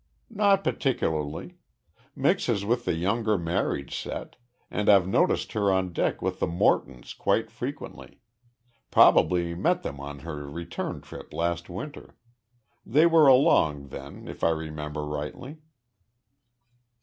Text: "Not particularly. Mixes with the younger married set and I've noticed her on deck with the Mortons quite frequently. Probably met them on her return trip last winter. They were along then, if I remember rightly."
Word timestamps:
"Not 0.31 0.63
particularly. 0.63 1.59
Mixes 2.15 2.65
with 2.65 2.85
the 2.85 2.95
younger 2.95 3.37
married 3.37 3.91
set 3.91 4.35
and 4.71 4.89
I've 4.89 5.07
noticed 5.07 5.51
her 5.51 5.71
on 5.71 5.93
deck 5.93 6.23
with 6.23 6.39
the 6.39 6.47
Mortons 6.47 7.13
quite 7.13 7.51
frequently. 7.51 8.19
Probably 8.89 9.53
met 9.53 9.83
them 9.83 9.99
on 9.99 10.21
her 10.25 10.49
return 10.49 11.01
trip 11.01 11.31
last 11.35 11.69
winter. 11.69 12.15
They 12.83 13.05
were 13.05 13.27
along 13.27 13.89
then, 13.89 14.27
if 14.27 14.43
I 14.43 14.49
remember 14.49 15.05
rightly." 15.05 15.59